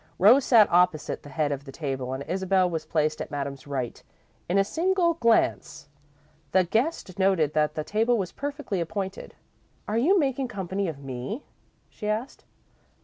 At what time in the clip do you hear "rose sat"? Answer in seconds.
0.17-0.67